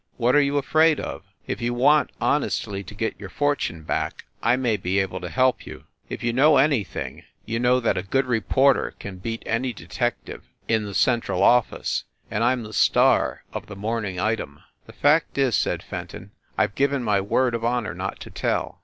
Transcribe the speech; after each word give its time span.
What 0.17 0.33
are 0.33 0.41
you 0.41 0.57
afraid 0.57 0.99
of? 0.99 1.21
If 1.45 1.61
you 1.61 1.75
want 1.75 2.09
honestly 2.19 2.83
to 2.85 2.95
get 2.95 3.19
your 3.19 3.29
fortune 3.29 3.83
back, 3.83 4.25
I 4.41 4.55
may 4.55 4.75
be 4.75 4.97
able 4.97 5.19
to 5.19 5.29
help 5.29 5.67
you. 5.67 5.83
If 6.09 6.23
you 6.23 6.33
know 6.33 6.57
anything, 6.57 7.21
you 7.45 7.59
know 7.59 7.79
that 7.79 7.99
a 7.99 8.01
good 8.01 8.25
reporter 8.25 8.95
can 8.97 9.19
beat 9.19 9.43
any 9.45 9.73
detective 9.73 10.41
in 10.67 10.85
the 10.85 10.87
102 10.87 10.87
F?ND 10.87 10.87
THE 10.87 10.87
WOMAN 10.87 10.93
central 10.95 11.43
office. 11.43 12.03
And 12.31 12.43
I 12.43 12.51
m 12.53 12.63
the 12.63 12.73
star 12.73 13.43
of 13.53 13.67
the 13.67 13.75
"Morning 13.75 14.19
Item." 14.19 14.61
"The 14.87 14.93
fact 14.93 15.37
is," 15.37 15.53
said 15.55 15.83
Fenton, 15.83 16.31
"I 16.57 16.65
ve 16.65 16.73
given 16.75 17.03
my 17.03 17.21
word 17.21 17.53
of 17.53 17.63
honor 17.63 17.93
not 17.93 18.19
to 18.21 18.31
tell." 18.31 18.79